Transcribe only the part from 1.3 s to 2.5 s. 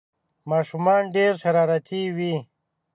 شرارتي وي